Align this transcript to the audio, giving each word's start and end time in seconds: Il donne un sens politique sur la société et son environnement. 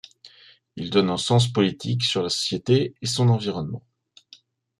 Il 0.77 0.89
donne 0.89 1.11
un 1.11 1.17
sens 1.17 1.47
politique 1.47 2.03
sur 2.03 2.23
la 2.23 2.29
société 2.29 2.95
et 2.99 3.05
son 3.05 3.29
environnement. 3.29 3.83